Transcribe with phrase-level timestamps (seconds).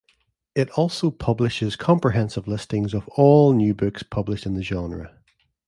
[0.55, 5.15] It also publishes comprehensive listings of "all" new books published in the genre.